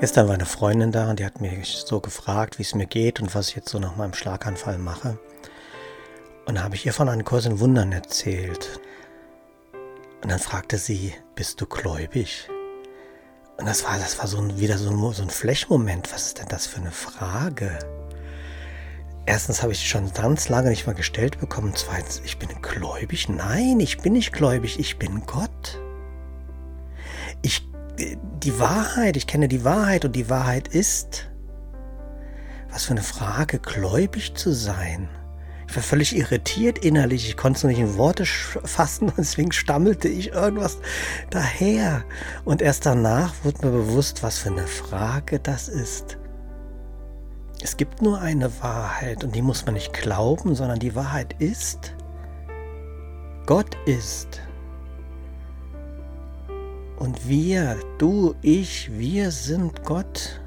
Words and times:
Gestern 0.00 0.26
war 0.26 0.34
eine 0.34 0.44
Freundin 0.44 0.90
da 0.90 1.10
und 1.10 1.20
die 1.20 1.24
hat 1.24 1.40
mich 1.40 1.84
so 1.86 2.00
gefragt, 2.00 2.58
wie 2.58 2.62
es 2.62 2.74
mir 2.74 2.86
geht 2.86 3.20
und 3.20 3.34
was 3.34 3.48
ich 3.48 3.56
jetzt 3.56 3.68
so 3.68 3.78
nach 3.78 3.96
meinem 3.96 4.12
Schlaganfall 4.12 4.76
mache. 4.76 5.18
Und 6.46 6.56
da 6.56 6.62
habe 6.64 6.74
ich 6.74 6.84
ihr 6.84 6.92
von 6.92 7.08
einem 7.08 7.24
Kurs 7.24 7.46
in 7.46 7.60
Wundern 7.60 7.92
erzählt. 7.92 8.80
Und 10.22 10.30
dann 10.30 10.40
fragte 10.40 10.78
sie, 10.78 11.14
bist 11.36 11.60
du 11.60 11.66
gläubig? 11.66 12.48
Und 13.56 13.66
das 13.66 13.84
war, 13.84 13.98
das 13.98 14.18
war 14.18 14.26
so 14.26 14.38
ein, 14.38 14.58
wieder 14.58 14.78
so 14.78 14.90
ein, 14.90 15.12
so 15.12 15.22
ein 15.22 15.30
Flashmoment. 15.30 16.12
Was 16.12 16.26
ist 16.26 16.38
denn 16.38 16.48
das 16.48 16.66
für 16.66 16.80
eine 16.80 16.90
Frage? 16.90 17.78
Erstens 19.26 19.62
habe 19.62 19.72
ich 19.72 19.88
schon 19.88 20.12
ganz 20.12 20.48
lange 20.48 20.70
nicht 20.70 20.86
mal 20.86 20.94
gestellt 20.94 21.38
bekommen. 21.38 21.72
Zweitens, 21.74 22.20
ich 22.24 22.38
bin 22.38 22.48
gläubig? 22.60 23.28
Nein, 23.28 23.80
ich 23.80 23.98
bin 23.98 24.12
nicht 24.12 24.32
gläubig. 24.32 24.78
Ich 24.78 24.98
bin 24.98 25.24
Gott. 25.24 25.80
Ich, 27.42 27.66
die 27.98 28.58
Wahrheit, 28.58 29.16
ich 29.16 29.26
kenne 29.26 29.48
die 29.48 29.64
Wahrheit 29.64 30.04
und 30.04 30.16
die 30.16 30.28
Wahrheit 30.28 30.68
ist. 30.68 31.30
Was 32.70 32.84
für 32.84 32.92
eine 32.92 33.02
Frage, 33.02 33.58
gläubig 33.58 34.34
zu 34.34 34.52
sein. 34.52 35.08
Ich 35.68 35.76
war 35.76 35.82
völlig 35.82 36.16
irritiert 36.16 36.78
innerlich. 36.84 37.28
Ich 37.28 37.36
konnte 37.36 37.58
es 37.58 37.64
nicht 37.64 37.78
in 37.78 37.96
Worte 37.96 38.24
fassen 38.26 39.08
und 39.08 39.18
deswegen 39.18 39.52
stammelte 39.52 40.08
ich 40.08 40.32
irgendwas 40.32 40.78
daher. 41.30 42.04
Und 42.44 42.62
erst 42.62 42.86
danach 42.86 43.32
wurde 43.42 43.66
mir 43.66 43.72
bewusst, 43.72 44.22
was 44.22 44.38
für 44.38 44.50
eine 44.50 44.66
Frage 44.66 45.40
das 45.40 45.68
ist. 45.68 46.18
Es 47.62 47.76
gibt 47.76 48.02
nur 48.02 48.20
eine 48.20 48.50
Wahrheit 48.62 49.24
und 49.24 49.34
die 49.34 49.42
muss 49.42 49.64
man 49.64 49.74
nicht 49.74 49.92
glauben, 49.92 50.54
sondern 50.54 50.78
die 50.78 50.94
Wahrheit 50.94 51.34
ist, 51.38 51.94
Gott 53.46 53.76
ist. 53.86 54.42
Und 57.04 57.28
wir, 57.28 57.76
du, 57.98 58.34
ich, 58.40 58.90
wir 58.90 59.30
sind 59.30 59.84
Gott. 59.84 60.40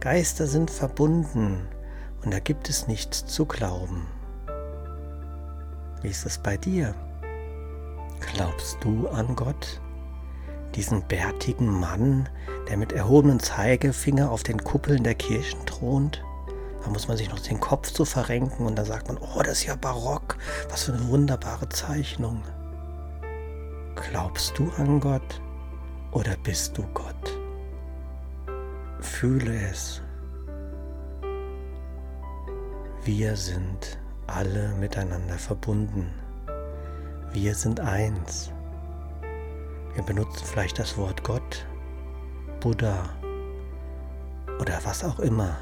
Geister 0.00 0.48
sind 0.48 0.72
verbunden 0.72 1.68
und 2.24 2.34
da 2.34 2.40
gibt 2.40 2.68
es 2.68 2.88
nichts 2.88 3.26
zu 3.26 3.46
glauben. 3.46 4.08
Wie 6.02 6.08
ist 6.08 6.26
es 6.26 6.36
bei 6.36 6.56
dir? 6.56 6.96
Glaubst 8.18 8.78
du 8.82 9.06
an 9.06 9.36
Gott? 9.36 9.80
Diesen 10.74 11.06
bärtigen 11.06 11.68
Mann, 11.68 12.28
der 12.68 12.76
mit 12.76 12.90
erhobenem 12.90 13.38
Zeigefinger 13.38 14.32
auf 14.32 14.42
den 14.42 14.64
Kuppeln 14.64 15.04
der 15.04 15.14
Kirchen 15.14 15.64
thront? 15.64 16.24
Da 16.82 16.90
muss 16.90 17.06
man 17.06 17.16
sich 17.16 17.30
noch 17.30 17.38
den 17.38 17.60
Kopf 17.60 17.92
zu 17.92 18.04
verrenken 18.04 18.66
und 18.66 18.74
dann 18.74 18.84
sagt 18.84 19.06
man, 19.06 19.18
oh, 19.18 19.42
das 19.44 19.58
ist 19.60 19.66
ja 19.66 19.76
barock, 19.76 20.38
was 20.70 20.82
für 20.82 20.92
eine 20.94 21.06
wunderbare 21.06 21.68
Zeichnung. 21.68 22.42
Glaubst 23.94 24.58
du 24.58 24.72
an 24.76 24.98
Gott 24.98 25.40
oder 26.12 26.36
bist 26.42 26.76
du 26.76 26.82
Gott? 26.94 27.38
Fühle 29.00 29.54
es. 29.70 30.02
Wir 33.04 33.36
sind 33.36 33.98
alle 34.26 34.68
miteinander 34.80 35.38
verbunden. 35.38 36.12
Wir 37.32 37.54
sind 37.54 37.80
eins. 37.80 38.52
Wir 39.94 40.02
benutzen 40.02 40.44
vielleicht 40.44 40.78
das 40.78 40.96
Wort 40.96 41.24
Gott, 41.24 41.66
Buddha 42.60 43.08
oder 44.60 44.78
was 44.84 45.04
auch 45.04 45.18
immer. 45.20 45.56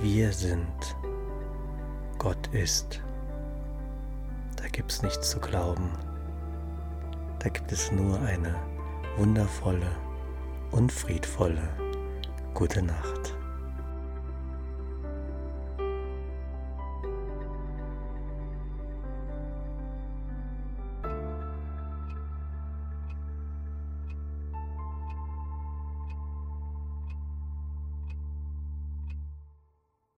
Wir 0.00 0.32
sind. 0.32 0.96
Gott 2.18 2.46
ist. 2.52 3.00
Da 4.56 4.68
gibt 4.68 4.92
es 4.92 5.02
nichts 5.02 5.30
zu 5.30 5.38
glauben. 5.40 5.90
Da 7.44 7.50
gibt 7.50 7.70
es 7.72 7.92
nur 7.92 8.18
eine 8.22 8.54
wundervolle 9.18 9.90
und 10.70 10.90
friedvolle 10.90 11.68
gute 12.54 12.82
Nacht. 12.82 13.33